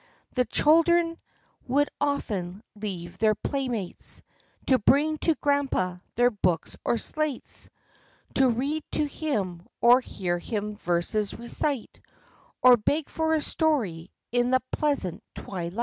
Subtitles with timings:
[0.33, 1.15] The children
[1.67, 4.23] would often leave their playmates,
[4.65, 7.69] To bring to Grandpa their books or slates,
[8.33, 12.01] To read to him, or hear him verses recite,
[12.63, 15.79] Or beg for a story in the pleasant twilight.